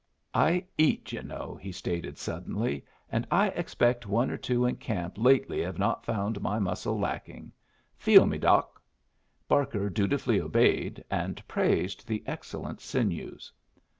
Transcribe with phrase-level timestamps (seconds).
[0.33, 2.83] I eat, yu' know!" he stated, suddenly.
[3.11, 7.51] "And I expect one or two in camp lately have not found my muscle lacking.
[7.99, 8.81] Feel me, Doc."
[9.47, 13.53] Barker dutifully obeyed, and praised the excellent sinews.